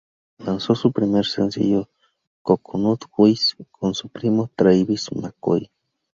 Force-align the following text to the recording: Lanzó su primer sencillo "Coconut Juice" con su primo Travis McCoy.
Lanzó 0.39 0.73
su 0.73 0.91
primer 0.91 1.27
sencillo 1.27 1.87
"Coconut 2.41 3.03
Juice" 3.11 3.55
con 3.69 3.93
su 3.93 4.09
primo 4.09 4.49
Travis 4.55 5.11
McCoy. 5.11 5.69